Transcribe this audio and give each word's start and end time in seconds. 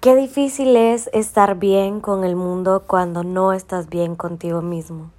Qué 0.00 0.16
difícil 0.16 0.76
es 0.76 1.10
estar 1.12 1.56
bien 1.56 2.00
con 2.00 2.24
el 2.24 2.34
mundo 2.34 2.84
cuando 2.86 3.22
no 3.22 3.52
estás 3.52 3.90
bien 3.90 4.16
contigo 4.16 4.62
mismo. 4.62 5.10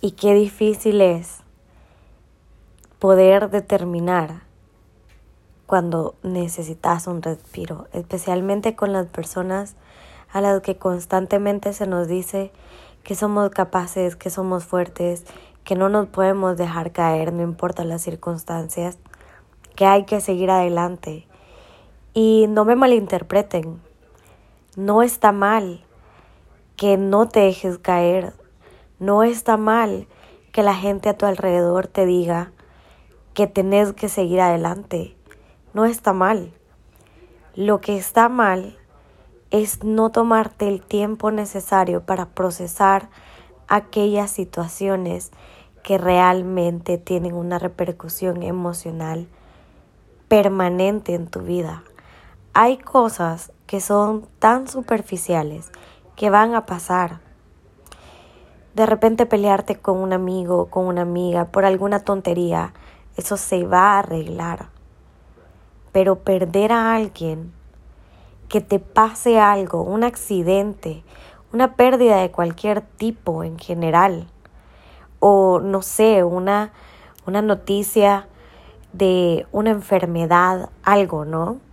Y 0.00 0.12
qué 0.12 0.32
difícil 0.32 1.02
es 1.02 1.40
poder 2.98 3.50
determinar 3.50 4.40
cuando 5.66 6.14
necesitas 6.22 7.06
un 7.06 7.20
respiro, 7.20 7.88
especialmente 7.92 8.74
con 8.74 8.94
las 8.94 9.04
personas 9.04 9.76
a 10.32 10.40
las 10.40 10.62
que 10.62 10.78
constantemente 10.78 11.74
se 11.74 11.86
nos 11.86 12.08
dice 12.08 12.52
que 13.04 13.14
somos 13.14 13.50
capaces, 13.50 14.16
que 14.16 14.30
somos 14.30 14.64
fuertes, 14.64 15.26
que 15.62 15.74
no 15.74 15.90
nos 15.90 16.06
podemos 16.06 16.56
dejar 16.56 16.90
caer, 16.90 17.34
no 17.34 17.42
importa 17.42 17.84
las 17.84 18.00
circunstancias, 18.00 18.96
que 19.74 19.84
hay 19.84 20.06
que 20.06 20.22
seguir 20.22 20.50
adelante 20.50 21.26
y 22.16 22.46
no 22.48 22.64
me 22.64 22.76
malinterpreten, 22.76 23.78
no 24.74 25.02
está 25.02 25.32
mal 25.32 25.84
que 26.74 26.96
no 26.96 27.28
te 27.28 27.40
dejes 27.40 27.76
caer, 27.76 28.32
no 28.98 29.22
está 29.22 29.58
mal 29.58 30.06
que 30.50 30.62
la 30.62 30.74
gente 30.74 31.10
a 31.10 31.18
tu 31.18 31.26
alrededor 31.26 31.88
te 31.88 32.06
diga 32.06 32.52
que 33.34 33.46
tenés 33.46 33.92
que 33.92 34.08
seguir 34.08 34.40
adelante, 34.40 35.14
no 35.74 35.84
está 35.84 36.14
mal. 36.14 36.54
Lo 37.54 37.82
que 37.82 37.98
está 37.98 38.30
mal 38.30 38.78
es 39.50 39.84
no 39.84 40.10
tomarte 40.10 40.68
el 40.68 40.80
tiempo 40.80 41.30
necesario 41.30 42.06
para 42.06 42.30
procesar 42.30 43.10
aquellas 43.68 44.30
situaciones 44.30 45.32
que 45.82 45.98
realmente 45.98 46.96
tienen 46.96 47.34
una 47.34 47.58
repercusión 47.58 48.42
emocional 48.42 49.28
permanente 50.28 51.12
en 51.12 51.26
tu 51.26 51.40
vida 51.40 51.82
hay 52.58 52.78
cosas 52.78 53.52
que 53.66 53.82
son 53.82 54.26
tan 54.38 54.66
superficiales 54.66 55.70
que 56.16 56.30
van 56.30 56.54
a 56.54 56.64
pasar. 56.64 57.20
De 58.74 58.86
repente 58.86 59.26
pelearte 59.26 59.76
con 59.76 59.98
un 59.98 60.14
amigo 60.14 60.70
con 60.70 60.86
una 60.86 61.02
amiga 61.02 61.44
por 61.48 61.66
alguna 61.66 62.00
tontería, 62.00 62.72
eso 63.18 63.36
se 63.36 63.66
va 63.66 63.90
a 63.90 63.98
arreglar. 63.98 64.70
Pero 65.92 66.20
perder 66.20 66.72
a 66.72 66.94
alguien, 66.94 67.52
que 68.48 68.62
te 68.62 68.78
pase 68.78 69.38
algo, 69.38 69.82
un 69.82 70.02
accidente, 70.02 71.04
una 71.52 71.74
pérdida 71.74 72.22
de 72.22 72.30
cualquier 72.30 72.80
tipo 72.80 73.44
en 73.44 73.58
general, 73.58 74.28
o 75.20 75.60
no 75.60 75.82
sé, 75.82 76.24
una, 76.24 76.72
una 77.26 77.42
noticia 77.42 78.28
de 78.94 79.46
una 79.52 79.72
enfermedad, 79.72 80.70
algo, 80.82 81.26
¿no? 81.26 81.65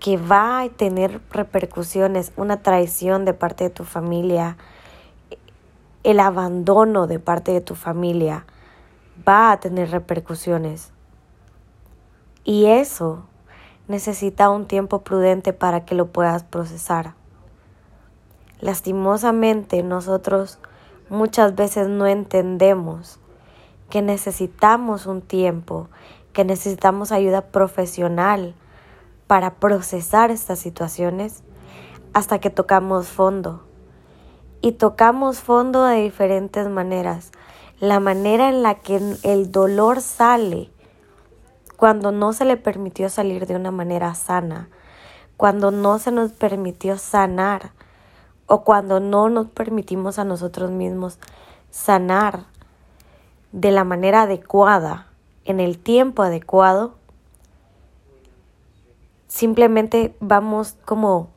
Que 0.00 0.16
va 0.16 0.60
a 0.60 0.68
tener 0.68 1.20
repercusiones, 1.30 2.32
una 2.36 2.62
traición 2.62 3.24
de 3.24 3.34
parte 3.34 3.64
de 3.64 3.70
tu 3.70 3.84
familia, 3.84 4.56
el 6.04 6.20
abandono 6.20 7.06
de 7.06 7.18
parte 7.18 7.52
de 7.52 7.60
tu 7.60 7.74
familia, 7.74 8.44
va 9.26 9.52
a 9.52 9.60
tener 9.60 9.90
repercusiones. 9.90 10.92
Y 12.44 12.66
eso 12.66 13.24
necesita 13.88 14.50
un 14.50 14.66
tiempo 14.66 15.02
prudente 15.02 15.52
para 15.52 15.84
que 15.84 15.94
lo 15.94 16.06
puedas 16.06 16.44
procesar. 16.44 17.14
Lastimosamente 18.60 19.82
nosotros 19.82 20.58
muchas 21.08 21.54
veces 21.54 21.88
no 21.88 22.06
entendemos 22.06 23.18
que 23.90 24.02
necesitamos 24.02 25.06
un 25.06 25.22
tiempo, 25.22 25.88
que 26.32 26.44
necesitamos 26.44 27.12
ayuda 27.12 27.42
profesional 27.42 28.54
para 29.26 29.54
procesar 29.54 30.30
estas 30.30 30.58
situaciones 30.58 31.42
hasta 32.12 32.38
que 32.38 32.50
tocamos 32.50 33.08
fondo. 33.08 33.64
Y 34.60 34.72
tocamos 34.72 35.40
fondo 35.40 35.84
de 35.84 36.02
diferentes 36.02 36.68
maneras. 36.68 37.30
La 37.78 38.00
manera 38.00 38.48
en 38.48 38.62
la 38.62 38.76
que 38.76 39.00
el 39.22 39.52
dolor 39.52 40.00
sale 40.00 40.70
cuando 41.76 42.10
no 42.10 42.32
se 42.32 42.44
le 42.44 42.56
permitió 42.56 43.08
salir 43.10 43.46
de 43.46 43.54
una 43.54 43.70
manera 43.70 44.14
sana, 44.14 44.70
cuando 45.36 45.70
no 45.70 45.98
se 45.98 46.10
nos 46.10 46.32
permitió 46.32 46.96
sanar 46.96 47.72
o 48.46 48.64
cuando 48.64 49.00
no 49.00 49.28
nos 49.28 49.48
permitimos 49.48 50.18
a 50.18 50.24
nosotros 50.24 50.70
mismos 50.70 51.18
sanar 51.70 52.44
de 53.52 53.70
la 53.70 53.84
manera 53.84 54.22
adecuada, 54.22 55.08
en 55.44 55.60
el 55.60 55.78
tiempo 55.78 56.22
adecuado, 56.22 56.94
simplemente 59.36 60.16
vamos 60.18 60.78
como 60.86 61.28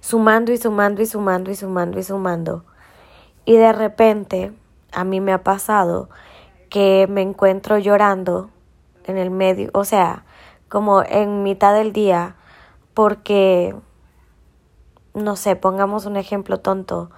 sumando 0.00 0.50
y 0.50 0.56
sumando 0.56 1.00
y 1.00 1.06
sumando 1.06 1.52
y 1.52 1.54
sumando 1.54 2.00
y 2.00 2.02
sumando. 2.02 2.64
Y 3.44 3.54
de 3.54 3.72
repente 3.72 4.52
a 4.90 5.04
mí 5.04 5.20
me 5.20 5.32
ha 5.32 5.44
pasado 5.44 6.10
que 6.68 7.06
me 7.08 7.22
encuentro 7.22 7.78
llorando 7.78 8.50
en 9.04 9.18
el 9.18 9.30
medio, 9.30 9.70
o 9.72 9.84
sea, 9.84 10.24
como 10.68 11.04
en 11.04 11.44
mitad 11.44 11.74
del 11.74 11.92
día, 11.92 12.34
porque, 12.92 13.76
no 15.14 15.36
sé, 15.36 15.54
pongamos 15.54 16.06
un 16.06 16.16
ejemplo 16.16 16.58
tonto, 16.58 17.10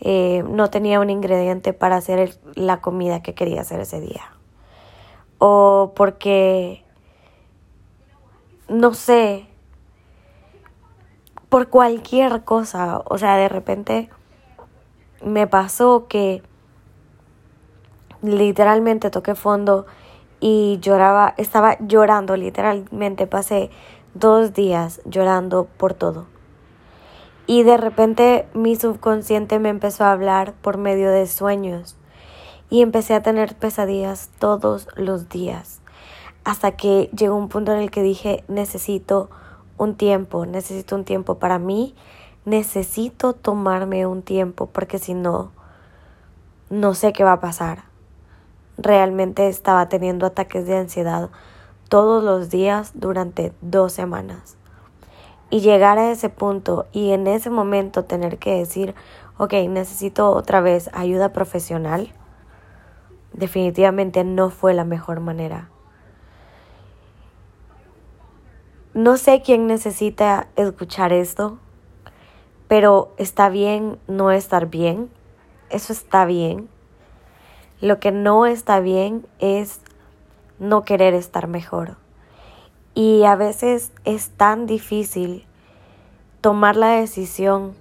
eh, 0.00 0.44
no 0.48 0.70
tenía 0.70 1.00
un 1.00 1.10
ingrediente 1.10 1.72
para 1.72 1.96
hacer 1.96 2.38
la 2.54 2.80
comida 2.80 3.20
que 3.20 3.34
quería 3.34 3.62
hacer 3.62 3.80
ese 3.80 4.00
día. 4.00 4.30
O 5.38 5.92
porque 5.96 6.84
no 8.70 8.94
sé, 8.94 9.48
por 11.48 11.68
cualquier 11.68 12.44
cosa. 12.44 13.02
O 13.04 13.18
sea, 13.18 13.36
de 13.36 13.48
repente 13.48 14.08
me 15.22 15.46
pasó 15.46 16.06
que 16.08 16.42
literalmente 18.22 19.10
toqué 19.10 19.34
fondo 19.34 19.86
y 20.38 20.78
lloraba, 20.80 21.34
estaba 21.36 21.76
llorando, 21.80 22.36
literalmente 22.36 23.26
pasé 23.26 23.70
dos 24.14 24.54
días 24.54 25.02
llorando 25.04 25.66
por 25.76 25.92
todo. 25.92 26.26
Y 27.46 27.64
de 27.64 27.76
repente 27.76 28.46
mi 28.54 28.76
subconsciente 28.76 29.58
me 29.58 29.70
empezó 29.70 30.04
a 30.04 30.12
hablar 30.12 30.52
por 30.52 30.78
medio 30.78 31.10
de 31.10 31.26
sueños 31.26 31.96
y 32.70 32.82
empecé 32.82 33.14
a 33.14 33.22
tener 33.22 33.56
pesadillas 33.56 34.30
todos 34.38 34.86
los 34.94 35.28
días 35.28 35.79
hasta 36.50 36.72
que 36.72 37.08
llegó 37.16 37.36
un 37.36 37.48
punto 37.48 37.70
en 37.70 37.78
el 37.78 37.92
que 37.92 38.02
dije, 38.02 38.42
necesito 38.48 39.30
un 39.78 39.94
tiempo, 39.94 40.46
necesito 40.46 40.96
un 40.96 41.04
tiempo 41.04 41.36
para 41.36 41.60
mí, 41.60 41.94
necesito 42.44 43.34
tomarme 43.34 44.04
un 44.04 44.22
tiempo 44.22 44.66
porque 44.66 44.98
si 44.98 45.14
no, 45.14 45.52
no 46.68 46.94
sé 46.94 47.12
qué 47.12 47.22
va 47.22 47.34
a 47.34 47.40
pasar. 47.40 47.84
Realmente 48.78 49.46
estaba 49.46 49.88
teniendo 49.88 50.26
ataques 50.26 50.66
de 50.66 50.76
ansiedad 50.76 51.30
todos 51.88 52.24
los 52.24 52.50
días 52.50 52.90
durante 52.94 53.52
dos 53.60 53.92
semanas. 53.92 54.56
Y 55.50 55.60
llegar 55.60 55.98
a 55.98 56.10
ese 56.10 56.30
punto 56.30 56.88
y 56.90 57.12
en 57.12 57.28
ese 57.28 57.48
momento 57.48 58.06
tener 58.06 58.38
que 58.38 58.56
decir, 58.56 58.96
ok, 59.38 59.52
necesito 59.68 60.30
otra 60.30 60.60
vez 60.60 60.90
ayuda 60.94 61.32
profesional, 61.32 62.12
definitivamente 63.32 64.24
no 64.24 64.50
fue 64.50 64.74
la 64.74 64.84
mejor 64.84 65.20
manera. 65.20 65.68
No 68.92 69.16
sé 69.18 69.40
quién 69.40 69.68
necesita 69.68 70.48
escuchar 70.56 71.12
esto, 71.12 71.60
pero 72.66 73.14
está 73.18 73.48
bien 73.48 74.00
no 74.08 74.32
estar 74.32 74.66
bien. 74.66 75.08
Eso 75.68 75.92
está 75.92 76.24
bien. 76.24 76.68
Lo 77.80 78.00
que 78.00 78.10
no 78.10 78.46
está 78.46 78.80
bien 78.80 79.24
es 79.38 79.80
no 80.58 80.82
querer 80.82 81.14
estar 81.14 81.46
mejor. 81.46 81.98
Y 82.92 83.22
a 83.22 83.36
veces 83.36 83.92
es 84.04 84.30
tan 84.30 84.66
difícil 84.66 85.46
tomar 86.40 86.74
la 86.74 86.88
decisión 86.88 87.76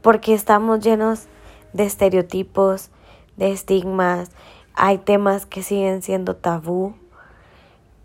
porque 0.00 0.32
estamos 0.32 0.78
llenos 0.78 1.26
de 1.72 1.86
estereotipos, 1.86 2.90
de 3.36 3.50
estigmas, 3.50 4.30
hay 4.74 4.98
temas 4.98 5.44
que 5.44 5.64
siguen 5.64 6.02
siendo 6.02 6.36
tabú 6.36 6.94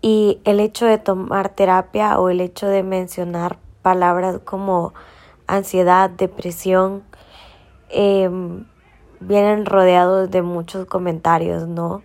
y 0.04 0.38
el 0.44 0.60
hecho 0.60 0.84
de 0.84 0.98
tomar 0.98 1.48
terapia 1.48 2.20
o 2.20 2.28
el 2.28 2.42
hecho 2.42 2.66
de 2.66 2.82
mencionar 2.82 3.56
palabras 3.80 4.38
como 4.44 4.92
ansiedad, 5.46 6.10
depresión, 6.10 7.02
em, 7.88 8.66
vienen 9.20 9.64
rodeados 9.64 10.30
de 10.30 10.42
muchos 10.42 10.84
comentarios, 10.84 11.66
¿no? 11.68 12.02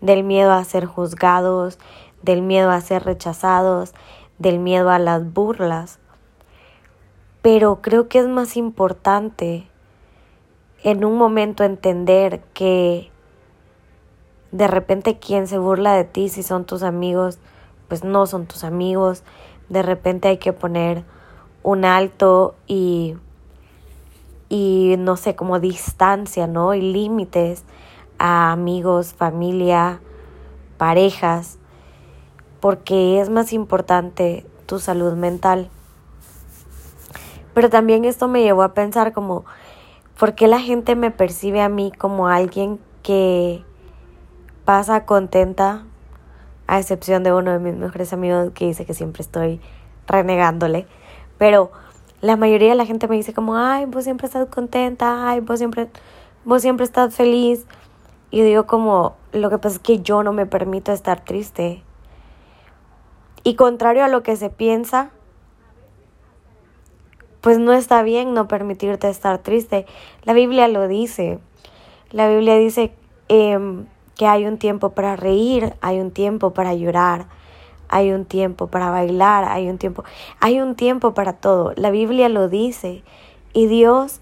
Del 0.00 0.22
miedo 0.22 0.52
a 0.52 0.62
ser 0.62 0.86
juzgados, 0.86 1.80
del 2.22 2.40
miedo 2.40 2.70
a 2.70 2.80
ser 2.80 3.02
rechazados, 3.02 3.94
del 4.38 4.60
miedo 4.60 4.88
a 4.88 5.00
las 5.00 5.32
burlas. 5.32 5.98
Pero 7.42 7.82
creo 7.82 8.06
que 8.06 8.20
es 8.20 8.28
más 8.28 8.56
importante 8.56 9.66
en 10.84 11.04
un 11.04 11.18
momento 11.18 11.64
entender 11.64 12.42
que 12.54 13.10
de 14.52 14.66
repente 14.66 15.18
quien 15.18 15.46
se 15.46 15.58
burla 15.58 15.94
de 15.94 16.04
ti 16.04 16.28
si 16.28 16.42
son 16.42 16.64
tus 16.64 16.82
amigos, 16.82 17.38
pues 17.88 18.04
no 18.04 18.26
son 18.26 18.46
tus 18.46 18.64
amigos. 18.64 19.22
de 19.68 19.82
repente 19.82 20.26
hay 20.26 20.38
que 20.38 20.52
poner 20.52 21.04
un 21.62 21.84
alto 21.84 22.56
y, 22.66 23.16
y 24.48 24.96
no 24.98 25.16
sé, 25.16 25.36
como 25.36 25.60
distancia, 25.60 26.48
¿no? 26.48 26.74
Y 26.74 26.80
límites 26.80 27.64
a 28.18 28.50
amigos, 28.50 29.14
familia, 29.14 30.00
parejas, 30.76 31.58
porque 32.58 33.20
es 33.20 33.30
más 33.30 33.52
importante 33.52 34.44
tu 34.66 34.78
salud 34.78 35.12
mental. 35.14 35.70
Pero 37.54 37.70
también 37.70 38.04
esto 38.04 38.28
me 38.28 38.42
llevó 38.42 38.62
a 38.62 38.74
pensar 38.74 39.12
como, 39.12 39.44
¿por 40.18 40.34
qué 40.34 40.48
la 40.48 40.60
gente 40.60 40.96
me 40.96 41.10
percibe 41.10 41.60
a 41.60 41.68
mí 41.68 41.92
como 41.96 42.28
alguien 42.28 42.80
que 43.02 43.64
pasa 44.64 45.04
contenta, 45.04 45.84
a 46.66 46.78
excepción 46.78 47.22
de 47.22 47.32
uno 47.32 47.50
de 47.52 47.58
mis 47.58 47.74
mejores 47.74 48.12
amigos 48.12 48.52
que 48.54 48.66
dice 48.66 48.84
que 48.84 48.94
siempre 48.94 49.22
estoy 49.22 49.60
renegándole? 50.06 50.86
Pero 51.38 51.70
la 52.20 52.36
mayoría 52.36 52.70
de 52.70 52.74
la 52.74 52.86
gente 52.86 53.08
me 53.08 53.16
dice 53.16 53.32
como, 53.32 53.56
ay, 53.56 53.86
vos 53.86 54.04
siempre 54.04 54.26
estás 54.26 54.48
contenta, 54.48 55.28
ay, 55.28 55.40
vos 55.40 55.58
siempre, 55.58 55.88
vos 56.44 56.62
siempre 56.62 56.84
estás 56.84 57.14
feliz. 57.14 57.66
Y 58.30 58.42
digo 58.42 58.66
como, 58.66 59.16
lo 59.32 59.50
que 59.50 59.58
pasa 59.58 59.76
es 59.76 59.82
que 59.82 60.00
yo 60.00 60.22
no 60.22 60.32
me 60.32 60.46
permito 60.46 60.92
estar 60.92 61.24
triste. 61.24 61.82
Y 63.42 63.54
contrario 63.54 64.04
a 64.04 64.08
lo 64.08 64.22
que 64.22 64.36
se 64.36 64.50
piensa, 64.50 65.10
pues 67.40 67.58
no 67.58 67.72
está 67.72 68.02
bien 68.02 68.34
no 68.34 68.48
permitirte 68.48 69.08
estar 69.08 69.38
triste. 69.38 69.86
La 70.24 70.34
Biblia 70.34 70.68
lo 70.68 70.86
dice. 70.88 71.38
La 72.10 72.28
Biblia 72.28 72.56
dice 72.56 72.92
em, 73.28 73.86
que 74.20 74.26
hay 74.26 74.44
un 74.44 74.58
tiempo 74.58 74.90
para 74.90 75.16
reír, 75.16 75.72
hay 75.80 75.98
un 75.98 76.10
tiempo 76.10 76.50
para 76.50 76.74
llorar, 76.74 77.24
hay 77.88 78.12
un 78.12 78.26
tiempo 78.26 78.66
para 78.66 78.90
bailar, 78.90 79.44
hay 79.44 79.70
un 79.70 79.78
tiempo, 79.78 80.04
hay 80.40 80.60
un 80.60 80.74
tiempo 80.74 81.14
para 81.14 81.32
todo. 81.32 81.72
La 81.76 81.88
Biblia 81.88 82.28
lo 82.28 82.50
dice 82.50 83.02
y 83.54 83.64
Dios 83.64 84.20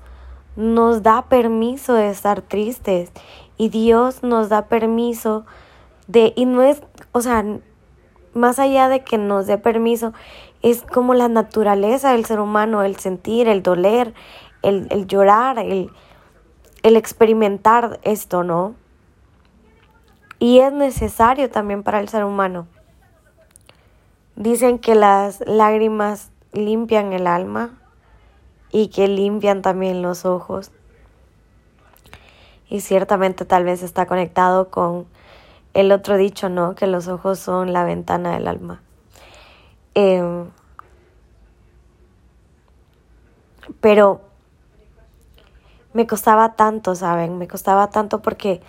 nos 0.55 1.03
da 1.03 1.23
permiso 1.23 1.95
de 1.95 2.11
estar 2.11 2.43
tristes 2.43 3.11
y 3.57 3.71
Dios 3.71 4.23
nos 4.23 4.49
da 4.49 4.67
permiso 4.67 5.45
de, 6.07 6.33
y 6.37 6.45
no 6.45 6.63
es, 6.63 6.81
o 7.11 7.21
sea, 7.21 7.45
más 8.35 8.61
allá 8.61 8.89
de 8.89 9.03
que 9.03 9.19
nos 9.19 9.49
dé 9.49 9.59
permiso, 9.59 10.13
es 10.63 10.83
como 10.83 11.15
la 11.15 11.27
naturaleza 11.27 12.13
del 12.13 12.25
ser 12.25 12.39
humano, 12.39 12.85
el 12.85 12.95
sentir, 13.01 13.49
el 13.49 13.65
doler, 13.65 14.15
el, 14.63 15.09
llorar, 15.09 15.59
el 15.59 15.91
experimentar 16.85 17.99
esto, 18.05 18.45
¿no? 18.45 18.77
Y 20.39 20.61
es 20.61 20.73
necesario 20.73 21.51
también 21.51 21.83
para 21.83 22.01
el 22.01 22.09
ser 22.09 22.25
humano. 22.25 22.67
Dicen 24.37 24.79
que 24.79 24.95
las 24.95 25.41
lágrimas 25.47 26.31
limpian 26.53 27.13
el 27.13 27.27
alma 27.27 27.71
y 28.71 28.89
que 28.89 29.09
limpian 29.09 29.63
también 29.63 30.03
los 30.03 30.25
ojos. 30.25 30.71
Y 32.69 32.81
ciertamente 32.81 33.45
tal 33.45 33.65
vez 33.65 33.83
está 33.83 34.07
conectado 34.07 34.71
con 34.71 35.07
el 35.75 35.91
otro 35.91 36.17
dicho, 36.17 36.49
¿no? 36.49 36.75
Que 36.75 36.87
los 36.87 37.09
ojos 37.09 37.39
son 37.39 37.73
la 37.73 37.85
ventana 37.85 38.33
del 38.33 38.47
alma. 38.47 38.81
Em, 39.95 40.47
pero 43.81 44.21
me 45.93 46.07
costaba 46.07 46.55
tanto, 46.55 46.95
¿saben? 46.95 47.39
Me 47.39 47.49
costaba 47.49 47.91
tanto 47.91 48.23
porque 48.23 48.61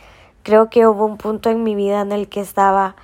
creo 0.50 0.72
que 0.72 0.88
hubo 0.88 1.06
un 1.06 1.18
punto 1.18 1.51
en 1.51 1.62
mi 1.62 1.75
vida 1.75 2.01
en 2.01 2.12
el 2.12 2.28
que 2.28 2.40
estaba 2.40 2.96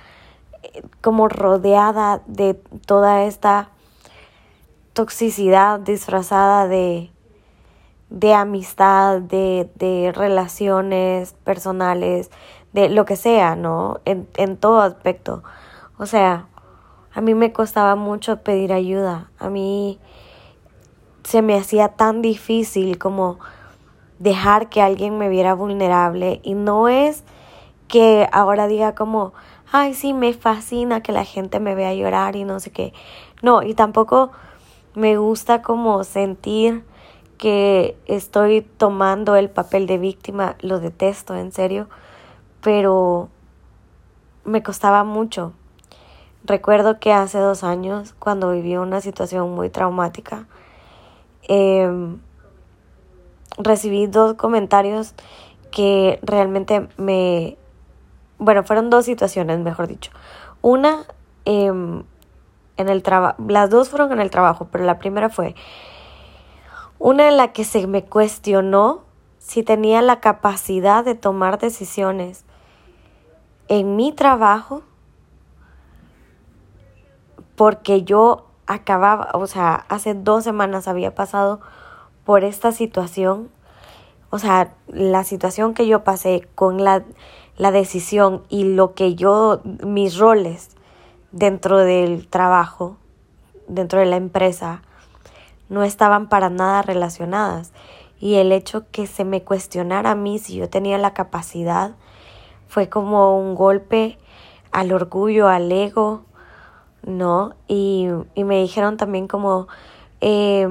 eh, 0.64 0.82
como 1.00 1.28
rodeada 1.28 2.20
de 2.26 2.54
toda 2.86 3.22
esta 3.22 3.68
toxicidad 4.94 5.78
disfrazada 5.78 6.66
de, 6.66 7.12
de 8.10 8.34
amistad, 8.34 9.20
de, 9.20 9.70
de 9.76 10.10
relaciones 10.12 11.34
personales, 11.44 12.32
de 12.72 12.88
lo 12.88 13.04
que 13.04 13.14
sea, 13.14 13.54
¿no? 13.54 14.00
En, 14.04 14.26
en 14.38 14.56
todo 14.56 14.80
aspecto. 14.80 15.44
O 15.98 16.06
sea, 16.06 16.48
a 17.14 17.20
mí 17.20 17.36
me 17.36 17.52
costaba 17.52 17.94
mucho 17.94 18.38
pedir 18.38 18.72
ayuda. 18.72 19.30
A 19.38 19.50
mí 19.50 20.00
se 21.22 21.42
me 21.42 21.56
hacía 21.56 21.90
tan 21.90 22.22
difícil 22.22 22.98
como 22.98 23.38
dejar 24.18 24.68
que 24.68 24.82
alguien 24.82 25.16
me 25.16 25.28
viera 25.28 25.54
vulnerable. 25.54 26.40
Y 26.42 26.54
no 26.54 26.88
es 26.88 27.22
que 27.88 28.28
ahora 28.32 28.66
diga 28.66 28.94
como, 28.94 29.32
ay, 29.70 29.94
sí, 29.94 30.12
me 30.12 30.32
fascina 30.32 31.02
que 31.02 31.12
la 31.12 31.24
gente 31.24 31.60
me 31.60 31.74
vea 31.74 31.94
llorar 31.94 32.36
y 32.36 32.44
no 32.44 32.60
sé 32.60 32.70
qué. 32.70 32.92
No, 33.42 33.62
y 33.62 33.74
tampoco 33.74 34.30
me 34.94 35.16
gusta 35.16 35.62
como 35.62 36.04
sentir 36.04 36.84
que 37.38 37.96
estoy 38.06 38.62
tomando 38.62 39.36
el 39.36 39.50
papel 39.50 39.86
de 39.86 39.98
víctima, 39.98 40.56
lo 40.60 40.80
detesto, 40.80 41.36
en 41.36 41.52
serio, 41.52 41.88
pero 42.62 43.28
me 44.44 44.62
costaba 44.62 45.04
mucho. 45.04 45.52
Recuerdo 46.44 47.00
que 47.00 47.12
hace 47.12 47.38
dos 47.38 47.64
años, 47.64 48.14
cuando 48.18 48.52
viví 48.52 48.76
una 48.76 49.00
situación 49.00 49.54
muy 49.54 49.68
traumática, 49.68 50.46
em, 51.48 52.18
recibí 53.58 54.06
dos 54.06 54.34
comentarios 54.34 55.14
que 55.70 56.18
realmente 56.22 56.88
me... 56.96 57.56
Bueno, 58.38 58.64
fueron 58.64 58.90
dos 58.90 59.04
situaciones, 59.04 59.58
mejor 59.60 59.86
dicho. 59.86 60.10
Una, 60.62 61.04
em, 61.44 62.04
en 62.76 62.88
el 62.88 63.02
trabajo, 63.02 63.42
las 63.48 63.70
dos 63.70 63.88
fueron 63.88 64.12
en 64.12 64.20
el 64.20 64.30
trabajo, 64.30 64.68
pero 64.70 64.84
la 64.84 64.98
primera 64.98 65.28
fue 65.30 65.54
una 66.98 67.28
en 67.28 67.36
la 67.36 67.52
que 67.52 67.64
se 67.64 67.86
me 67.86 68.04
cuestionó 68.04 69.04
si 69.38 69.62
tenía 69.62 70.02
la 70.02 70.20
capacidad 70.20 71.04
de 71.04 71.14
tomar 71.14 71.58
decisiones 71.58 72.44
en 73.68 73.96
mi 73.96 74.12
trabajo 74.12 74.82
porque 77.54 78.02
yo 78.02 78.46
acababa, 78.66 79.30
o 79.34 79.46
sea, 79.46 79.86
hace 79.88 80.14
dos 80.14 80.44
semanas 80.44 80.88
había 80.88 81.14
pasado 81.14 81.60
por 82.24 82.44
esta 82.44 82.72
situación, 82.72 83.48
o 84.30 84.38
sea, 84.38 84.74
la 84.88 85.24
situación 85.24 85.74
que 85.74 85.86
yo 85.86 86.04
pasé 86.04 86.48
con 86.54 86.82
la, 86.82 87.04
la 87.56 87.70
decisión 87.70 88.42
y 88.48 88.64
lo 88.64 88.94
que 88.94 89.14
yo, 89.14 89.60
mis 89.84 90.18
roles 90.18 90.76
dentro 91.32 91.78
del 91.78 92.28
trabajo, 92.28 92.96
dentro 93.68 94.00
de 94.00 94.06
la 94.06 94.16
empresa, 94.16 94.82
no 95.68 95.82
estaban 95.82 96.28
para 96.28 96.50
nada 96.50 96.82
relacionadas. 96.82 97.72
Y 98.18 98.36
el 98.36 98.52
hecho 98.52 98.84
que 98.90 99.06
se 99.06 99.24
me 99.24 99.42
cuestionara 99.42 100.12
a 100.12 100.14
mí 100.14 100.38
si 100.38 100.56
yo 100.56 100.68
tenía 100.68 100.98
la 100.98 101.12
capacidad 101.12 101.96
fue 102.68 102.88
como 102.88 103.38
un 103.38 103.54
golpe 103.54 104.18
al 104.72 104.92
orgullo, 104.92 105.48
al 105.48 105.70
ego, 105.70 106.22
¿no? 107.02 107.54
Y, 107.68 108.08
y 108.34 108.44
me 108.44 108.60
dijeron 108.60 108.96
también 108.96 109.28
como, 109.28 109.68
eh, 110.20 110.68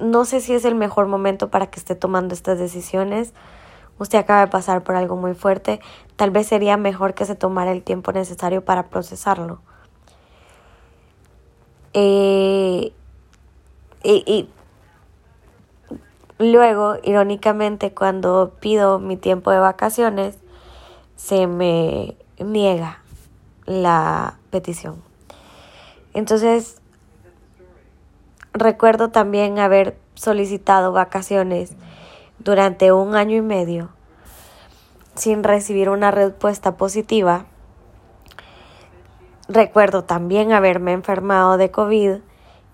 no 0.00 0.24
sé 0.24 0.40
si 0.40 0.54
es 0.54 0.64
el 0.64 0.74
mejor 0.74 1.06
momento 1.06 1.50
para 1.50 1.68
que 1.68 1.78
esté 1.78 1.94
tomando 1.94 2.34
estas 2.34 2.58
decisiones. 2.58 3.32
Usted 3.98 4.18
acaba 4.18 4.40
de 4.40 4.46
pasar 4.48 4.82
por 4.82 4.94
algo 4.94 5.16
muy 5.16 5.34
fuerte. 5.34 5.80
Tal 6.16 6.30
vez 6.30 6.46
sería 6.46 6.76
mejor 6.76 7.14
que 7.14 7.24
se 7.24 7.34
tomara 7.34 7.72
el 7.72 7.82
tiempo 7.82 8.12
necesario 8.12 8.64
para 8.64 8.84
procesarlo. 8.88 9.60
Eh, 11.94 12.92
y, 14.02 14.48
luego, 16.38 16.96
irónicamente, 17.02 17.94
cuando 17.94 18.52
pido 18.60 18.98
mi 18.98 19.16
tiempo 19.16 19.50
de 19.50 19.58
vacaciones, 19.58 20.36
se 21.16 21.46
me 21.46 22.16
niega 22.38 23.02
la 23.64 24.38
petición. 24.50 25.02
Entonces, 26.12 26.80
recuerdo 28.52 29.08
también 29.08 29.58
haber 29.58 29.96
solicitado 30.14 30.92
vacaciones 30.92 31.74
durante 32.38 32.92
un 32.92 33.14
año 33.14 33.36
y 33.36 33.42
medio 33.42 33.90
sin 35.16 35.42
recibir 35.42 35.88
una 35.88 36.10
respuesta 36.10 36.76
positiva. 36.76 37.46
Recuerdo 39.48 40.04
también 40.04 40.52
haberme 40.52 40.92
enfermado 40.92 41.56
de 41.56 41.70
COVID 41.70 42.16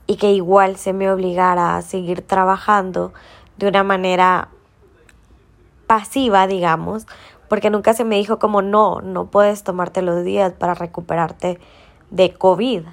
y 0.06 0.16
que 0.16 0.32
igual 0.32 0.76
se 0.76 0.92
me 0.92 1.10
obligara 1.10 1.76
a 1.76 1.82
seguir 1.82 2.22
trabajando 2.22 3.12
de 3.56 3.68
una 3.68 3.84
manera 3.84 4.48
pasiva, 5.86 6.46
digamos, 6.46 7.06
porque 7.48 7.70
nunca 7.70 7.94
se 7.94 8.04
me 8.04 8.16
dijo 8.16 8.38
como 8.38 8.62
no, 8.62 9.00
no 9.02 9.26
puedes 9.26 9.62
tomarte 9.62 10.02
los 10.02 10.24
días 10.24 10.52
para 10.52 10.74
recuperarte 10.74 11.60
de 12.10 12.34
COVID, 12.34 12.84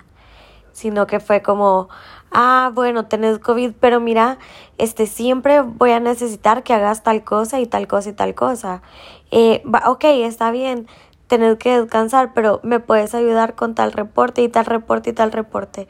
sino 0.79 1.07
que 1.07 1.19
fue 1.19 1.41
como, 1.41 1.89
ah, 2.31 2.71
bueno, 2.74 3.05
tenés 3.05 3.38
COVID, 3.39 3.74
pero 3.79 4.00
mira, 4.00 4.38
este, 4.77 5.07
siempre 5.07 5.62
voy 5.62 5.91
a 5.91 6.00
necesitar 6.00 6.63
que 6.63 6.74
hagas 6.74 7.03
tal 7.03 7.24
cosa 7.25 7.59
y 7.59 7.65
tal 7.65 7.86
cosa 7.88 8.09
y 8.09 8.13
tal 8.13 8.33
cosa. 8.33 8.81
Eh, 9.29 9.62
ok, 9.86 10.05
está 10.05 10.51
bien, 10.51 10.88
tenés 11.27 11.57
que 11.57 11.81
descansar, 11.81 12.33
pero 12.33 12.62
me 12.63 12.79
puedes 12.79 13.13
ayudar 13.13 13.55
con 13.55 13.75
tal 13.75 13.91
reporte 13.91 14.41
y 14.41 14.48
tal 14.48 14.65
reporte 14.65 15.09
y 15.09 15.13
tal 15.13 15.33
reporte. 15.33 15.89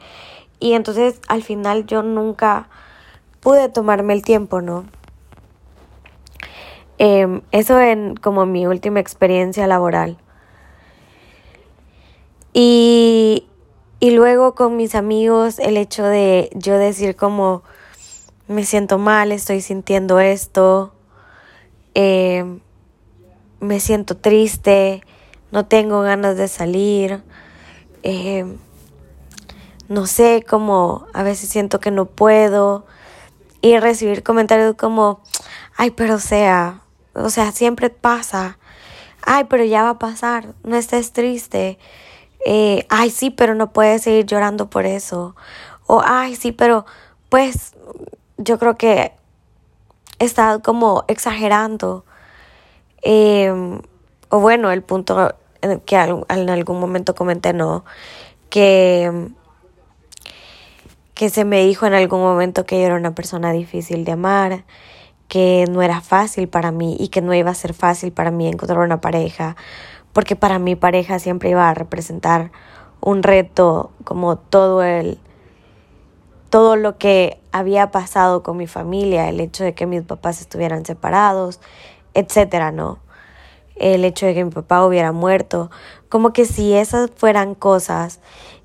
Y 0.58 0.72
entonces 0.72 1.20
al 1.28 1.44
final 1.44 1.86
yo 1.86 2.02
nunca 2.02 2.68
pude 3.40 3.68
tomarme 3.68 4.12
el 4.12 4.22
tiempo, 4.22 4.60
¿no? 4.60 4.84
Em, 6.98 7.42
eso 7.52 7.78
en 7.78 8.16
como 8.16 8.44
mi 8.44 8.66
última 8.66 8.98
experiencia 8.98 9.68
laboral. 9.68 10.18
Y, 12.52 13.46
y 14.00 14.10
luego 14.10 14.54
con 14.54 14.76
mis 14.76 14.94
amigos 14.94 15.58
el 15.58 15.76
hecho 15.76 16.04
de 16.04 16.50
yo 16.54 16.78
decir 16.78 17.16
como 17.16 17.62
me 18.48 18.64
siento 18.64 18.98
mal, 18.98 19.30
estoy 19.30 19.60
sintiendo 19.60 20.18
esto, 20.18 20.92
em, 21.94 22.60
me 23.60 23.78
siento 23.78 24.16
triste, 24.16 25.02
no 25.52 25.66
tengo 25.66 26.00
ganas 26.00 26.36
de 26.36 26.48
salir, 26.48 27.22
em, 28.02 28.56
no 29.88 30.06
sé 30.06 30.44
cómo, 30.48 31.06
a 31.12 31.22
veces 31.22 31.50
siento 31.50 31.78
que 31.78 31.90
no 31.90 32.06
puedo 32.06 32.86
y 33.60 33.78
recibir 33.78 34.22
comentarios 34.22 34.74
como, 34.76 35.20
ay, 35.76 35.90
pero 35.90 36.18
sea, 36.18 36.82
o 37.14 37.30
sea, 37.30 37.52
siempre 37.52 37.90
pasa. 37.90 38.58
Ay, 39.22 39.44
pero 39.50 39.64
ya 39.64 39.82
va 39.82 39.90
a 39.90 39.98
pasar. 39.98 40.54
No 40.64 40.76
estés 40.76 41.12
triste. 41.12 41.78
Eh, 42.44 42.86
ay, 42.88 43.10
sí, 43.10 43.30
pero 43.30 43.54
no 43.54 43.72
puedes 43.72 44.02
seguir 44.02 44.26
llorando 44.26 44.70
por 44.70 44.86
eso. 44.86 45.36
O, 45.86 46.02
ay, 46.04 46.36
sí, 46.36 46.52
pero 46.52 46.86
pues 47.28 47.74
yo 48.38 48.58
creo 48.58 48.76
que 48.76 49.12
está 50.18 50.58
como 50.60 51.04
exagerando. 51.08 52.04
Em, 53.02 53.80
o 54.28 54.40
bueno, 54.40 54.70
el 54.70 54.82
punto 54.82 55.34
que 55.86 55.96
en 55.96 56.50
algún 56.50 56.80
momento 56.80 57.14
comenté, 57.14 57.52
no, 57.52 57.84
que, 58.48 59.30
que 61.14 61.30
se 61.30 61.44
me 61.44 61.64
dijo 61.64 61.86
en 61.86 61.94
algún 61.94 62.20
momento 62.20 62.64
que 62.64 62.80
yo 62.80 62.86
era 62.86 62.94
una 62.96 63.14
persona 63.14 63.52
difícil 63.52 64.04
de 64.04 64.12
amar, 64.12 64.64
que 65.28 65.66
no 65.70 65.82
era 65.82 66.00
fácil 66.00 66.48
para 66.48 66.72
mí 66.72 66.96
y 66.98 67.08
que 67.08 67.22
no 67.22 67.34
iba 67.34 67.50
a 67.50 67.54
ser 67.54 67.74
fácil 67.74 68.12
para 68.12 68.30
mí 68.30 68.48
encontrar 68.48 68.80
una 68.80 69.00
pareja, 69.00 69.56
porque 70.12 70.36
para 70.36 70.58
mi 70.58 70.76
pareja 70.76 71.18
siempre 71.18 71.50
iba 71.50 71.68
a 71.68 71.74
representar 71.74 72.50
un 73.00 73.22
reto 73.22 73.90
como 74.04 74.36
todo 74.36 74.82
el 74.82 75.18
todo 76.50 76.74
lo 76.74 76.98
que 76.98 77.40
había 77.52 77.92
pasado 77.92 78.42
con 78.42 78.56
mi 78.56 78.66
familia, 78.66 79.28
el 79.28 79.40
hecho 79.40 79.62
de 79.62 79.72
que 79.72 79.86
mis 79.86 80.02
papás 80.02 80.40
estuvieran 80.40 80.84
separados, 80.84 81.60
etcétera, 82.12 82.72
¿no? 82.72 82.98
El 83.76 84.04
hecho 84.04 84.26
de 84.26 84.34
que 84.34 84.44
mi 84.44 84.50
papá 84.50 84.84
hubiera 84.84 85.12
muerto, 85.12 85.70
como 86.08 86.32
que 86.32 86.44
si 86.44 86.74
esas 86.74 87.10
fueran 87.14 87.54
cosas 87.54 88.20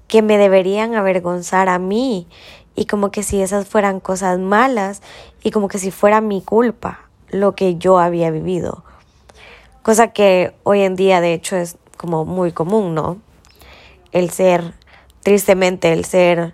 que 0.07 0.21
me 0.21 0.37
deberían 0.37 0.95
avergonzar 0.95 1.69
a 1.69 1.77
mí 1.77 2.27
y 2.75 2.85
como 2.85 3.11
que 3.11 3.23
si 3.23 3.41
esas 3.41 3.67
fueran 3.67 3.99
cosas 3.99 4.39
malas 4.39 5.01
y 5.43 5.51
como 5.51 5.67
que 5.67 5.77
si 5.77 5.91
fuera 5.91 6.21
mi 6.21 6.41
culpa 6.41 7.01
lo 7.29 7.55
que 7.55 7.75
yo 7.75 7.99
había 7.99 8.31
vivido. 8.31 8.84
Cosa 9.85 10.07
que 10.07 10.55
hoy 10.63 10.81
en 10.81 10.95
día 10.95 11.21
de 11.21 11.35
hecho 11.35 11.55
es 11.55 11.77
como 11.95 12.25
muy 12.25 12.51
común, 12.51 12.95
¿no? 12.95 13.21
El 14.11 14.31
ser, 14.31 14.73
tristemente, 15.21 15.93
el 15.93 16.05
ser 16.05 16.53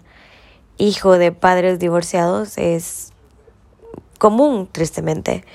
hijo 0.77 1.17
de 1.17 1.31
padres 1.31 1.79
divorciados 1.79 2.57
es 2.57 3.13
común, 4.19 4.67
tristemente. 4.69 5.45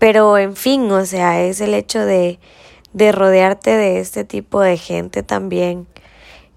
Pero 0.00 0.38
en 0.38 0.56
fin, 0.56 0.90
o 0.90 1.06
sea, 1.06 1.40
es 1.40 1.60
el 1.60 1.74
hecho 1.74 2.04
de, 2.04 2.40
de 2.92 3.12
rodearte 3.12 3.76
de 3.76 4.00
este 4.00 4.24
tipo 4.24 4.60
de 4.60 4.76
gente 4.76 5.22
también 5.22 5.86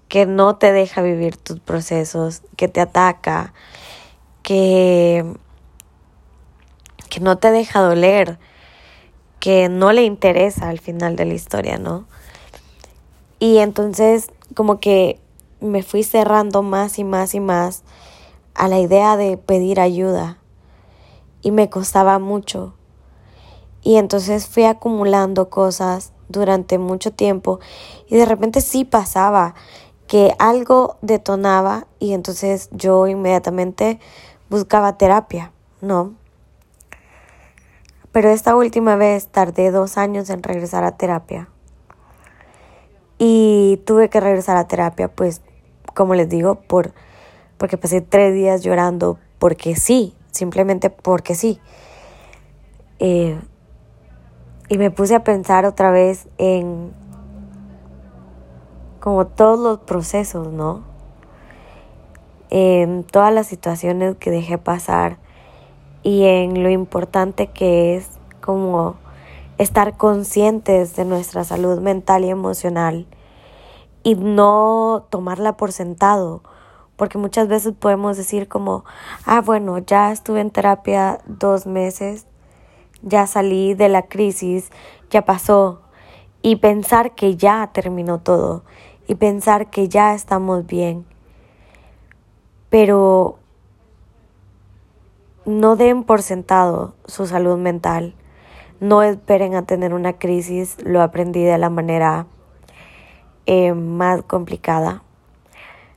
que 0.08 0.26
no 0.26 0.56
te 0.56 0.72
deja 0.72 1.02
vivir 1.02 1.36
tus 1.36 1.60
procesos, 1.60 2.42
que 2.56 2.66
te 2.66 2.80
ataca, 2.80 3.54
que, 4.42 5.24
que 7.08 7.20
no 7.20 7.38
te 7.38 7.52
deja 7.52 7.78
doler, 7.78 8.40
que 9.42 9.68
no 9.68 9.92
le 9.92 10.04
interesa 10.04 10.68
al 10.68 10.78
final 10.78 11.16
de 11.16 11.24
la 11.24 11.34
historia, 11.34 11.76
¿no? 11.76 12.04
Y 13.40 13.58
entonces 13.58 14.30
como 14.54 14.78
que 14.78 15.18
me 15.60 15.82
fui 15.82 16.04
cerrando 16.04 16.62
más 16.62 17.00
y 17.00 17.02
más 17.02 17.34
y 17.34 17.40
más 17.40 17.82
a 18.54 18.68
la 18.68 18.78
idea 18.78 19.16
de 19.16 19.36
pedir 19.36 19.80
ayuda 19.80 20.38
y 21.40 21.50
me 21.50 21.68
costaba 21.68 22.20
mucho. 22.20 22.74
Y 23.82 23.96
entonces 23.96 24.46
fui 24.46 24.62
acumulando 24.62 25.50
cosas 25.50 26.12
durante 26.28 26.78
mucho 26.78 27.10
tiempo 27.10 27.58
y 28.06 28.18
de 28.18 28.26
repente 28.26 28.60
sí 28.60 28.84
pasaba 28.84 29.56
que 30.06 30.36
algo 30.38 30.98
detonaba 31.02 31.88
y 31.98 32.12
entonces 32.12 32.68
yo 32.70 33.08
inmediatamente 33.08 33.98
buscaba 34.48 34.98
terapia, 34.98 35.50
¿no? 35.80 36.21
Pero 38.12 38.28
esta 38.28 38.54
última 38.54 38.96
vez 38.96 39.28
tardé 39.28 39.70
dos 39.70 39.96
años 39.96 40.28
en 40.30 40.42
regresar 40.42 40.84
a 40.84 40.96
terapia. 40.96 41.48
Y 43.18 43.80
tuve 43.86 44.10
que 44.10 44.20
regresar 44.20 44.56
a 44.56 44.68
terapia, 44.68 45.08
pues, 45.08 45.40
como 45.94 46.14
les 46.14 46.28
digo, 46.28 46.56
por, 46.56 46.92
porque 47.56 47.78
pasé 47.78 48.00
tres 48.00 48.34
días 48.34 48.62
llorando 48.62 49.18
porque 49.38 49.74
sí, 49.74 50.14
simplemente 50.30 50.90
porque 50.90 51.34
sí. 51.34 51.60
Eh, 52.98 53.40
y 54.68 54.78
me 54.78 54.90
puse 54.90 55.14
a 55.14 55.24
pensar 55.24 55.64
otra 55.66 55.90
vez 55.90 56.28
en 56.38 56.92
como 59.00 59.26
todos 59.26 59.58
los 59.58 59.80
procesos, 59.80 60.52
¿no? 60.52 60.84
En 62.50 63.02
todas 63.02 63.34
las 63.34 63.48
situaciones 63.48 64.16
que 64.16 64.30
dejé 64.30 64.58
pasar 64.58 65.18
y 66.02 66.24
en 66.24 66.62
lo 66.62 66.70
importante 66.70 67.48
que 67.48 67.96
es 67.96 68.08
como 68.40 68.96
estar 69.58 69.96
conscientes 69.96 70.96
de 70.96 71.04
nuestra 71.04 71.44
salud 71.44 71.80
mental 71.80 72.24
y 72.24 72.30
emocional 72.30 73.06
y 74.02 74.16
no 74.16 75.06
tomarla 75.10 75.56
por 75.56 75.72
sentado, 75.72 76.42
porque 76.96 77.18
muchas 77.18 77.48
veces 77.48 77.72
podemos 77.78 78.16
decir 78.16 78.48
como, 78.48 78.84
ah, 79.24 79.40
bueno, 79.40 79.78
ya 79.78 80.10
estuve 80.10 80.40
en 80.40 80.50
terapia 80.50 81.20
dos 81.26 81.66
meses, 81.66 82.26
ya 83.02 83.26
salí 83.26 83.74
de 83.74 83.88
la 83.88 84.02
crisis, 84.02 84.70
ya 85.10 85.24
pasó, 85.24 85.82
y 86.42 86.56
pensar 86.56 87.14
que 87.14 87.36
ya 87.36 87.70
terminó 87.72 88.18
todo 88.18 88.64
y 89.06 89.14
pensar 89.14 89.70
que 89.70 89.88
ya 89.88 90.14
estamos 90.14 90.66
bien. 90.66 91.06
Pero 92.68 93.38
no 95.44 95.76
den 95.76 96.04
por 96.04 96.22
sentado 96.22 96.94
su 97.06 97.26
salud 97.26 97.58
mental. 97.58 98.14
No 98.80 99.02
esperen 99.02 99.54
a 99.54 99.62
tener 99.62 99.94
una 99.94 100.14
crisis. 100.14 100.76
Lo 100.82 101.02
aprendí 101.02 101.42
de 101.42 101.58
la 101.58 101.70
manera 101.70 102.26
eh, 103.46 103.74
más 103.74 104.22
complicada. 104.22 105.02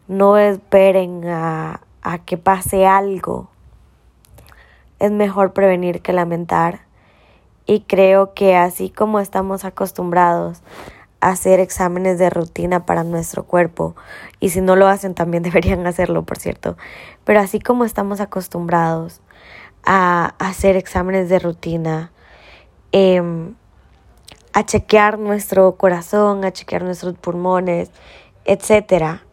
No 0.07 0.37
esperen 0.37 1.27
a, 1.27 1.81
a 2.01 2.19
que 2.19 2.37
pase 2.37 2.85
algo. 2.85 3.49
Es 4.99 5.11
mejor 5.11 5.53
prevenir 5.53 6.01
que 6.01 6.13
lamentar. 6.13 6.81
Y 7.65 7.81
creo 7.81 8.33
que 8.33 8.55
así 8.55 8.89
como 8.89 9.19
estamos 9.19 9.65
acostumbrados 9.65 10.61
hacer 11.25 11.59
exámenes 11.59 12.19
de 12.19 12.29
rutina 12.29 12.85
para 12.85 13.03
nuestro 13.03 13.45
cuerpo 13.45 13.95
y 14.39 14.49
si 14.49 14.61
no 14.61 14.75
lo 14.75 14.87
hacen 14.87 15.15
también 15.15 15.41
deberían 15.43 15.85
hacerlo, 15.87 16.23
por 16.23 16.37
cierto. 16.37 16.77
Pero 17.23 17.39
así 17.39 17.59
como 17.59 17.83
estamos 17.83 18.21
acostumbrados 18.21 19.21
a 19.85 20.33
hacer 20.39 20.75
exámenes 20.75 21.29
de 21.29 21.39
rutina, 21.39 22.11
em, 22.91 23.53
a 24.53 24.65
chequear 24.65 25.19
nuestro 25.19 25.75
corazón, 25.75 26.43
a 26.43 26.51
chequear 26.51 26.83
nuestros 26.83 27.15
pulmones, 27.15 27.91
etcétera, 28.45 29.23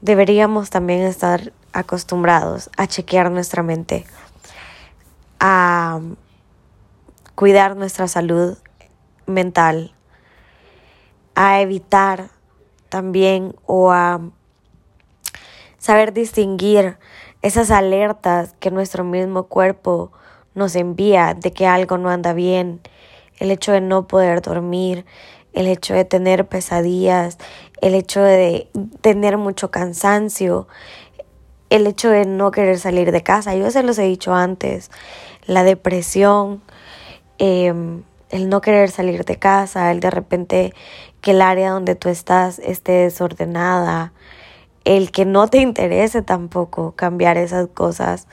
deberíamos 0.00 0.70
también 0.70 1.02
estar 1.02 1.52
acostumbrados 1.72 2.70
a 2.76 2.86
chequear 2.86 3.30
nuestra 3.30 3.62
mente, 3.62 4.04
a 5.38 6.00
cuidar 7.34 7.76
nuestra 7.76 8.08
salud 8.08 8.58
mental, 9.26 9.94
a 11.34 11.60
evitar 11.60 12.30
también 12.88 13.54
o 13.66 13.92
a 13.92 14.20
saber 15.78 16.12
distinguir 16.12 16.98
esas 17.42 17.70
alertas 17.70 18.54
que 18.60 18.70
nuestro 18.70 19.04
mismo 19.04 19.44
cuerpo 19.44 20.12
nos 20.54 20.74
envía 20.76 21.34
de 21.34 21.52
que 21.52 21.66
algo 21.66 21.98
no 21.98 22.10
anda 22.10 22.32
bien, 22.32 22.80
el 23.38 23.50
hecho 23.50 23.72
de 23.72 23.80
no 23.80 24.06
poder 24.06 24.42
dormir, 24.42 25.06
el 25.52 25.66
hecho 25.66 25.94
de 25.94 26.04
tener 26.04 26.46
pesadillas, 26.46 27.38
el 27.80 27.94
hecho 27.94 28.22
de 28.22 28.68
tener 29.00 29.38
mucho 29.38 29.70
cansancio, 29.70 30.68
el 31.70 31.86
hecho 31.86 32.10
de 32.10 32.26
no 32.26 32.50
querer 32.50 32.78
salir 32.78 33.12
de 33.12 33.22
casa. 33.22 33.54
Yo 33.54 33.70
se 33.70 33.82
los 33.82 33.98
he 33.98 34.02
dicho 34.02 34.34
antes, 34.34 34.90
la 35.46 35.62
depresión, 35.62 36.62
em, 37.38 38.02
el 38.28 38.48
no 38.48 38.60
querer 38.60 38.90
salir 38.90 39.24
de 39.24 39.36
casa, 39.38 39.90
el 39.90 40.00
de 40.00 40.10
repente 40.10 40.74
que 41.20 41.32
el 41.32 41.42
área 41.42 41.70
donde 41.70 41.94
tú 41.94 42.08
estás 42.08 42.58
esté 42.60 42.92
desordenada, 42.92 44.12
el 44.84 45.10
que 45.10 45.24
no 45.24 45.48
te 45.48 45.58
interese 45.58 46.22
tampoco 46.22 46.92
cambiar 46.92 47.36
esas 47.36 47.68
cosas, 47.68 48.26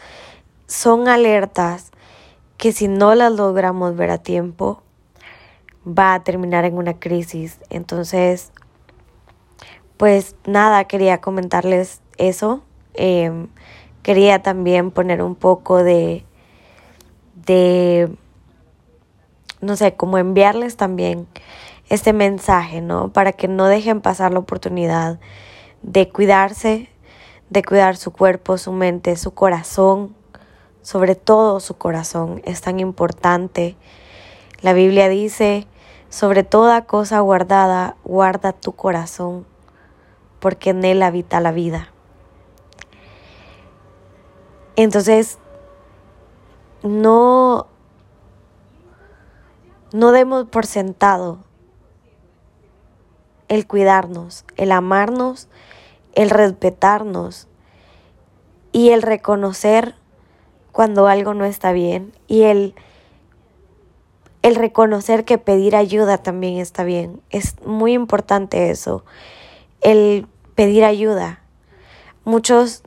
son 0.67 1.07
alertas 1.07 1.91
que 2.57 2.71
si 2.71 2.87
no 2.87 3.15
las 3.15 3.31
logramos 3.31 3.95
ver 3.95 4.09
a 4.09 4.17
tiempo, 4.17 4.81
va 5.87 6.13
a 6.13 6.23
terminar 6.23 6.65
en 6.65 6.77
una 6.77 6.99
crisis. 6.99 7.59
Entonces, 7.69 8.51
pues 9.97 10.35
nada, 10.45 10.85
quería 10.85 11.21
comentarles 11.21 12.01
eso. 12.17 12.63
Em, 12.93 13.47
quería 14.01 14.41
también 14.41 14.91
poner 14.91 15.21
un 15.21 15.35
poco 15.35 15.83
de, 15.83 16.25
de, 17.45 18.09
no 19.61 19.75
sé, 19.75 19.95
como 19.95 20.17
enviarles 20.17 20.77
también 20.77 21.27
este 21.89 22.13
mensaje, 22.13 22.81
¿no? 22.81 23.13
Para 23.13 23.31
que 23.33 23.47
no 23.47 23.67
dejen 23.67 24.01
pasar 24.01 24.33
la 24.33 24.39
oportunidad 24.39 25.19
de 25.81 26.09
cuidarse, 26.09 26.89
de 27.49 27.63
cuidar 27.63 27.97
su 27.97 28.11
cuerpo, 28.11 28.57
su 28.57 28.71
mente, 28.71 29.15
su 29.15 29.31
corazón, 29.31 30.15
sobre 30.81 31.15
todo 31.15 31.59
su 31.59 31.77
corazón, 31.77 32.41
es 32.45 32.61
tan 32.61 32.79
importante. 32.79 33.75
La 34.61 34.73
Biblia 34.73 35.09
dice, 35.09 35.67
sobre 36.09 36.43
toda 36.43 36.85
cosa 36.85 37.19
guardada, 37.19 37.95
guarda 38.03 38.53
tu 38.53 38.71
corazón, 38.73 39.45
porque 40.39 40.69
en 40.69 40.85
él 40.85 41.03
habita 41.03 41.39
la 41.39 41.51
vida. 41.51 41.89
Entonces, 44.75 45.39
no, 46.83 47.67
no 49.91 50.11
demos 50.11 50.45
por 50.47 50.65
sentado 50.65 51.39
el 53.47 53.67
cuidarnos, 53.67 54.45
el 54.55 54.71
amarnos, 54.71 55.47
el 56.13 56.29
respetarnos 56.29 57.47
y 58.71 58.89
el 58.89 59.01
reconocer 59.01 59.95
cuando 60.71 61.07
algo 61.07 61.33
no 61.33 61.45
está 61.45 61.71
bien 61.71 62.13
y 62.27 62.43
el, 62.43 62.75
el 64.41 64.55
reconocer 64.55 65.25
que 65.25 65.37
pedir 65.37 65.75
ayuda 65.75 66.17
también 66.19 66.57
está 66.57 66.83
bien. 66.83 67.21
Es 67.29 67.55
muy 67.65 67.93
importante 67.93 68.69
eso, 68.69 69.03
el 69.81 70.27
pedir 70.55 70.83
ayuda. 70.83 71.41
Muchos, 72.25 72.83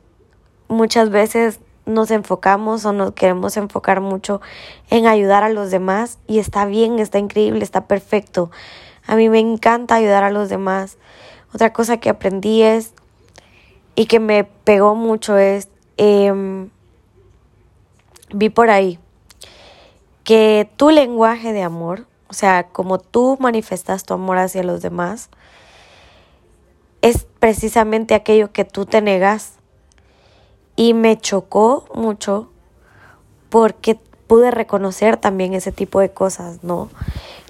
muchas 0.67 1.09
veces 1.09 1.59
nos 1.85 2.11
enfocamos 2.11 2.85
o 2.85 2.93
nos 2.93 3.13
queremos 3.13 3.57
enfocar 3.57 4.01
mucho 4.01 4.41
en 4.89 5.07
ayudar 5.07 5.43
a 5.43 5.49
los 5.49 5.71
demás 5.71 6.19
y 6.27 6.39
está 6.39 6.65
bien, 6.65 6.99
está 6.99 7.19
increíble, 7.19 7.63
está 7.63 7.87
perfecto. 7.87 8.51
A 9.05 9.15
mí 9.15 9.29
me 9.29 9.39
encanta 9.39 9.95
ayudar 9.95 10.23
a 10.23 10.31
los 10.31 10.49
demás. 10.49 10.97
Otra 11.53 11.73
cosa 11.73 11.97
que 11.97 12.09
aprendí 12.09 12.61
es 12.61 12.93
y 13.95 14.05
que 14.05 14.19
me 14.19 14.43
pegó 14.43 14.95
mucho 14.95 15.37
es, 15.37 15.67
em, 15.97 16.69
vi 18.33 18.49
por 18.49 18.69
ahí 18.69 18.99
que 20.23 20.69
tu 20.77 20.91
lenguaje 20.91 21.51
de 21.51 21.63
amor, 21.63 22.05
o 22.29 22.33
sea, 22.33 22.67
como 22.71 22.99
tú 22.99 23.37
manifestas 23.39 24.03
tu 24.05 24.13
amor 24.13 24.37
hacia 24.37 24.63
los 24.63 24.81
demás, 24.81 25.29
es 27.01 27.25
precisamente 27.39 28.13
aquello 28.13 28.51
que 28.51 28.63
tú 28.63 28.85
te 28.85 29.01
negas. 29.01 29.53
Y 30.75 30.93
me 30.93 31.17
chocó 31.17 31.85
mucho 31.93 32.49
porque 33.49 33.99
pude 34.27 34.51
reconocer 34.51 35.17
también 35.17 35.53
ese 35.53 35.71
tipo 35.71 35.99
de 35.99 36.11
cosas, 36.11 36.63
¿no? 36.63 36.89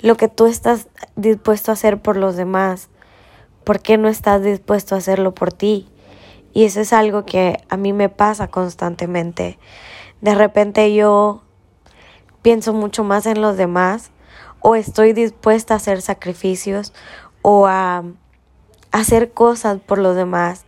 Lo 0.01 0.15
que 0.17 0.27
tú 0.27 0.47
estás 0.47 0.87
dispuesto 1.15 1.71
a 1.71 1.73
hacer 1.73 2.01
por 2.01 2.17
los 2.17 2.35
demás, 2.35 2.89
¿por 3.63 3.81
qué 3.81 3.97
no 3.97 4.07
estás 4.07 4.43
dispuesto 4.43 4.95
a 4.95 4.97
hacerlo 4.97 5.33
por 5.33 5.53
ti? 5.53 5.87
Y 6.53 6.65
eso 6.65 6.81
es 6.81 6.91
algo 6.91 7.25
que 7.25 7.63
a 7.69 7.77
mí 7.77 7.93
me 7.93 8.09
pasa 8.09 8.47
constantemente. 8.47 9.59
De 10.21 10.35
repente 10.35 10.93
yo 10.93 11.43
pienso 12.41 12.73
mucho 12.73 13.03
más 13.03 13.25
en 13.25 13.41
los 13.41 13.57
demás 13.57 14.11
o 14.59 14.75
estoy 14.75 15.13
dispuesta 15.13 15.73
a 15.73 15.77
hacer 15.77 16.01
sacrificios 16.01 16.93
o 17.41 17.67
a 17.67 18.03
hacer 18.91 19.31
cosas 19.31 19.79
por 19.79 19.97
los 19.97 20.15
demás, 20.15 20.65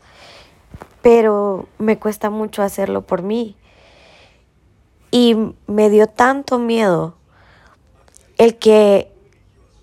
pero 1.02 1.68
me 1.78 2.00
cuesta 2.00 2.30
mucho 2.30 2.62
hacerlo 2.62 3.02
por 3.02 3.22
mí. 3.22 3.58
Y 5.12 5.36
me 5.68 5.90
dio 5.90 6.08
tanto 6.08 6.58
miedo 6.58 7.16
el 8.38 8.58
que 8.58 9.13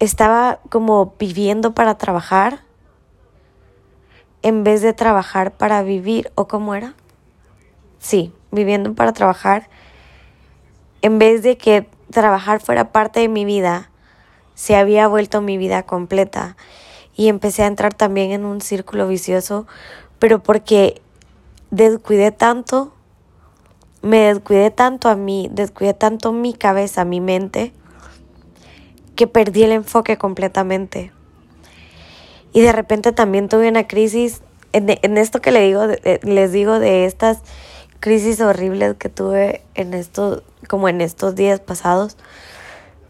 estaba 0.00 0.58
como 0.70 1.14
viviendo 1.18 1.72
para 1.72 1.96
trabajar 1.96 2.64
en 4.42 4.64
vez 4.64 4.82
de 4.82 4.92
trabajar 4.92 5.52
para 5.52 5.82
vivir, 5.82 6.32
¿o 6.34 6.48
cómo 6.48 6.74
era? 6.74 6.94
Sí, 7.98 8.32
viviendo 8.50 8.94
para 8.94 9.12
trabajar, 9.12 9.68
en 11.02 11.18
vez 11.18 11.42
de 11.42 11.58
que 11.58 11.86
trabajar 12.10 12.60
fuera 12.60 12.92
parte 12.92 13.20
de 13.20 13.28
mi 13.28 13.44
vida, 13.44 13.90
se 14.54 14.76
había 14.76 15.08
vuelto 15.08 15.42
mi 15.42 15.58
vida 15.58 15.82
completa. 15.82 16.56
Y 17.14 17.28
empecé 17.28 17.64
a 17.64 17.66
entrar 17.66 17.92
también 17.92 18.30
en 18.30 18.46
un 18.46 18.62
círculo 18.62 19.06
vicioso, 19.06 19.66
pero 20.18 20.42
porque 20.42 21.02
descuidé 21.70 22.32
tanto, 22.32 22.94
me 24.00 24.20
descuidé 24.20 24.70
tanto 24.70 25.10
a 25.10 25.16
mí, 25.16 25.50
descuidé 25.52 25.92
tanto 25.92 26.32
mi 26.32 26.54
cabeza, 26.54 27.04
mi 27.04 27.20
mente, 27.20 27.74
que 29.16 29.26
perdí 29.26 29.64
el 29.64 29.72
enfoque 29.72 30.16
completamente. 30.16 31.12
Y 32.52 32.60
de 32.62 32.72
repente 32.72 33.12
también 33.12 33.48
tuve 33.48 33.68
una 33.68 33.86
crisis, 33.86 34.42
en, 34.72 35.18
esto 35.18 35.40
que 35.40 35.52
le 35.52 35.62
digo, 35.62 35.86
les 36.22 36.52
digo 36.52 36.78
de 36.78 37.04
estas 37.04 37.42
crisis 38.00 38.40
horribles 38.40 38.96
que 38.96 39.08
tuve 39.08 39.62
en 39.74 39.94
estos, 39.94 40.42
como 40.68 40.88
en 40.88 41.00
estos 41.00 41.34
días 41.34 41.60
pasados, 41.60 42.16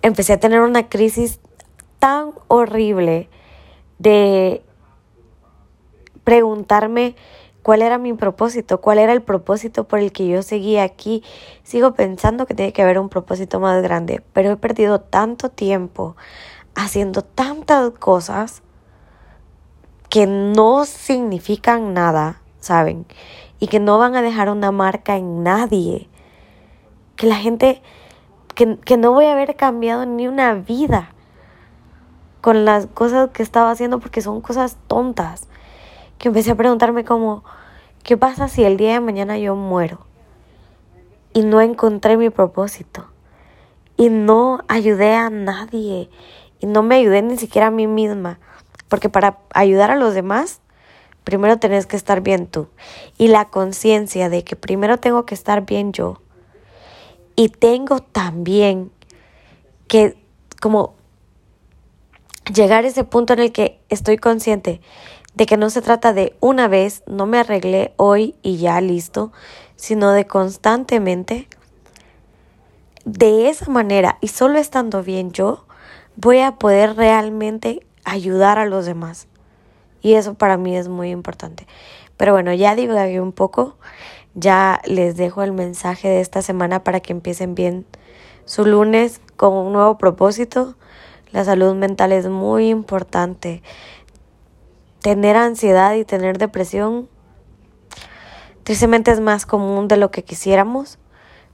empecé 0.02 0.34
a 0.34 0.40
tener 0.40 0.60
una 0.60 0.88
crisis 0.88 1.40
tan 1.98 2.32
horrible 2.48 3.28
de 3.98 4.62
preguntarme 6.24 7.14
cuál 7.62 7.82
era 7.82 7.98
mi 7.98 8.12
propósito, 8.14 8.80
cuál 8.80 8.98
era 8.98 9.12
el 9.12 9.22
propósito 9.22 9.84
por 9.84 9.98
el 9.98 10.12
que 10.12 10.26
yo 10.28 10.42
seguía 10.42 10.82
aquí. 10.82 11.22
Sigo 11.62 11.94
pensando 11.94 12.46
que 12.46 12.54
tiene 12.54 12.72
que 12.72 12.82
haber 12.82 12.98
un 12.98 13.08
propósito 13.08 13.60
más 13.60 13.82
grande, 13.82 14.22
pero 14.32 14.52
he 14.52 14.56
perdido 14.56 15.00
tanto 15.00 15.50
tiempo 15.50 16.16
haciendo 16.74 17.22
tantas 17.22 17.90
cosas 17.92 18.62
que 20.08 20.26
no 20.26 20.84
significan 20.86 21.94
nada, 21.94 22.40
¿saben? 22.58 23.06
Y 23.60 23.68
que 23.68 23.78
no 23.78 23.98
van 23.98 24.16
a 24.16 24.22
dejar 24.22 24.50
una 24.50 24.72
marca 24.72 25.16
en 25.16 25.42
nadie. 25.42 26.08
Que 27.16 27.26
la 27.26 27.36
gente, 27.36 27.82
que, 28.54 28.78
que 28.78 28.96
no 28.96 29.12
voy 29.12 29.26
a 29.26 29.32
haber 29.32 29.54
cambiado 29.56 30.06
ni 30.06 30.26
una 30.26 30.54
vida 30.54 31.10
con 32.40 32.64
las 32.64 32.86
cosas 32.86 33.30
que 33.30 33.42
estaba 33.42 33.70
haciendo 33.70 34.00
porque 34.00 34.22
son 34.22 34.40
cosas 34.40 34.78
tontas. 34.86 35.49
Que 36.20 36.28
empecé 36.28 36.50
a 36.50 36.54
preguntarme 36.54 37.02
como, 37.06 37.44
¿qué 38.02 38.18
pasa 38.18 38.46
si 38.46 38.62
el 38.62 38.76
día 38.76 38.92
de 38.92 39.00
mañana 39.00 39.38
yo 39.38 39.56
muero? 39.56 40.00
Y 41.32 41.44
no 41.44 41.62
encontré 41.62 42.18
mi 42.18 42.28
propósito. 42.28 43.06
Y 43.96 44.10
no 44.10 44.60
ayudé 44.68 45.14
a 45.14 45.30
nadie. 45.30 46.10
Y 46.60 46.66
no 46.66 46.82
me 46.82 46.96
ayudé 46.96 47.22
ni 47.22 47.38
siquiera 47.38 47.68
a 47.68 47.70
mí 47.70 47.86
misma. 47.86 48.38
Porque 48.88 49.08
para 49.08 49.38
ayudar 49.54 49.90
a 49.90 49.96
los 49.96 50.12
demás, 50.12 50.60
primero 51.24 51.58
tenés 51.58 51.86
que 51.86 51.96
estar 51.96 52.20
bien 52.20 52.46
tú. 52.46 52.68
Y 53.16 53.28
la 53.28 53.46
conciencia 53.46 54.28
de 54.28 54.44
que 54.44 54.56
primero 54.56 54.98
tengo 54.98 55.24
que 55.24 55.34
estar 55.34 55.64
bien 55.64 55.94
yo. 55.94 56.20
Y 57.34 57.48
tengo 57.48 58.00
también 58.00 58.92
que 59.88 60.22
como 60.60 60.96
llegar 62.54 62.84
a 62.84 62.88
ese 62.88 63.04
punto 63.04 63.32
en 63.32 63.38
el 63.38 63.52
que 63.52 63.80
estoy 63.88 64.18
consciente 64.18 64.82
de 65.34 65.46
que 65.46 65.56
no 65.56 65.70
se 65.70 65.82
trata 65.82 66.12
de 66.12 66.36
una 66.40 66.68
vez, 66.68 67.02
no 67.06 67.26
me 67.26 67.38
arreglé 67.38 67.92
hoy 67.96 68.34
y 68.42 68.58
ya 68.58 68.80
listo, 68.80 69.32
sino 69.76 70.12
de 70.12 70.26
constantemente. 70.26 71.48
De 73.04 73.48
esa 73.48 73.70
manera 73.70 74.18
y 74.20 74.28
solo 74.28 74.58
estando 74.58 75.02
bien 75.02 75.32
yo, 75.32 75.64
voy 76.16 76.40
a 76.40 76.56
poder 76.56 76.96
realmente 76.96 77.86
ayudar 78.04 78.58
a 78.58 78.66
los 78.66 78.86
demás. 78.86 79.26
Y 80.02 80.14
eso 80.14 80.34
para 80.34 80.56
mí 80.56 80.76
es 80.76 80.88
muy 80.88 81.10
importante. 81.10 81.66
Pero 82.16 82.32
bueno, 82.32 82.52
ya 82.52 82.74
divagué 82.74 83.20
un 83.20 83.32
poco. 83.32 83.76
Ya 84.34 84.80
les 84.84 85.16
dejo 85.16 85.42
el 85.42 85.52
mensaje 85.52 86.08
de 86.08 86.20
esta 86.20 86.42
semana 86.42 86.84
para 86.84 87.00
que 87.00 87.12
empiecen 87.12 87.54
bien 87.54 87.86
su 88.44 88.64
lunes 88.64 89.20
con 89.36 89.54
un 89.54 89.72
nuevo 89.72 89.98
propósito. 89.98 90.76
La 91.32 91.44
salud 91.44 91.74
mental 91.74 92.12
es 92.12 92.28
muy 92.28 92.68
importante. 92.68 93.62
Tener 95.02 95.36
ansiedad 95.36 95.94
y 95.94 96.04
tener 96.04 96.38
depresión 96.38 97.08
tristemente 98.64 99.10
es 99.10 99.20
más 99.20 99.46
común 99.46 99.88
de 99.88 99.96
lo 99.96 100.10
que 100.10 100.24
quisiéramos, 100.24 100.98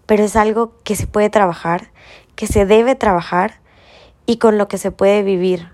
pero 0.04 0.24
es 0.24 0.36
algo 0.36 0.72
que 0.84 0.96
se 0.96 1.06
puede 1.06 1.30
trabajar, 1.30 1.90
que 2.34 2.46
se 2.46 2.66
debe 2.66 2.94
trabajar 2.94 3.60
y 4.26 4.38
con 4.38 4.58
lo 4.58 4.68
que 4.68 4.78
se 4.78 4.90
puede 4.90 5.22
vivir. 5.22 5.70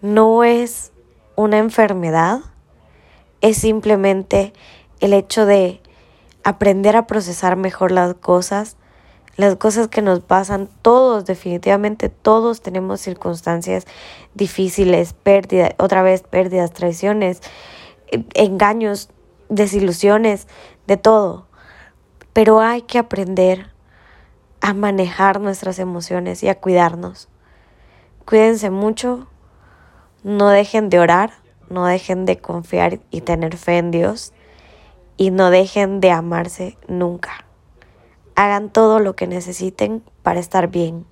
no 0.00 0.44
es 0.44 0.92
una 1.34 1.58
enfermedad, 1.58 2.40
es 3.40 3.58
simplemente 3.58 4.52
el 5.00 5.12
hecho 5.12 5.44
de 5.44 5.80
aprender 6.44 6.96
a 6.96 7.06
procesar 7.06 7.56
mejor 7.56 7.90
las 7.90 8.14
cosas, 8.14 8.76
las 9.36 9.56
cosas 9.56 9.88
que 9.88 10.02
nos 10.02 10.20
pasan, 10.20 10.68
todos, 10.82 11.26
definitivamente 11.26 12.08
todos 12.08 12.62
tenemos 12.62 13.00
circunstancias 13.00 13.86
difíciles, 14.34 15.12
pérdidas, 15.12 15.72
otra 15.78 16.02
vez 16.02 16.22
pérdidas, 16.22 16.72
traiciones, 16.72 17.42
eh, 18.08 18.24
engaños, 18.34 19.10
desilusiones, 19.48 20.48
de 20.86 20.96
todo. 20.96 21.46
Pero 22.32 22.60
hay 22.60 22.82
que 22.82 22.98
aprender 22.98 23.70
a 24.60 24.72
manejar 24.74 25.40
nuestras 25.40 25.78
emociones 25.78 26.42
y 26.42 26.48
a 26.48 26.58
cuidarnos. 26.58 27.28
Cuídense 28.24 28.70
mucho, 28.70 29.28
no 30.24 30.48
dejen 30.48 30.88
de 30.88 30.98
orar, 30.98 31.32
no 31.68 31.84
dejen 31.86 32.24
de 32.24 32.38
confiar 32.38 33.00
y 33.10 33.20
tener 33.20 33.56
fe 33.56 33.78
en 33.78 33.90
Dios 33.90 34.32
y 35.16 35.30
no 35.30 35.50
dejen 35.50 36.00
de 36.00 36.10
amarse 36.10 36.78
nunca. 36.88 37.45
Hagan 38.36 38.70
todo 38.70 39.00
lo 39.00 39.16
que 39.16 39.26
necesiten 39.26 40.02
para 40.22 40.40
estar 40.40 40.68
bien. 40.68 41.06